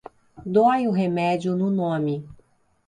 Dói 0.45 0.87
o 0.87 0.91
remédio 0.91 1.55
no 1.55 1.69
nome. 1.69 2.27